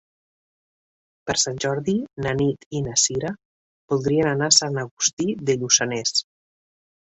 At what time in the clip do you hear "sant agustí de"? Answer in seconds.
4.59-5.61